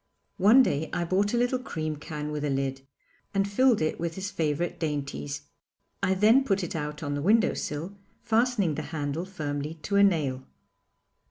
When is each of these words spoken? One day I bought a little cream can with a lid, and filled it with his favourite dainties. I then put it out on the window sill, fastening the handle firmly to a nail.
One 0.39 0.63
day 0.63 0.89
I 0.93 1.05
bought 1.05 1.31
a 1.35 1.37
little 1.37 1.59
cream 1.59 1.95
can 1.95 2.31
with 2.31 2.43
a 2.43 2.49
lid, 2.49 2.81
and 3.35 3.47
filled 3.47 3.83
it 3.83 3.99
with 3.99 4.15
his 4.15 4.31
favourite 4.31 4.79
dainties. 4.79 5.43
I 6.01 6.15
then 6.15 6.43
put 6.43 6.63
it 6.63 6.75
out 6.75 7.03
on 7.03 7.13
the 7.13 7.21
window 7.21 7.53
sill, 7.53 7.95
fastening 8.23 8.73
the 8.73 8.81
handle 8.97 9.25
firmly 9.25 9.75
to 9.83 9.97
a 9.97 10.03
nail. 10.03 10.41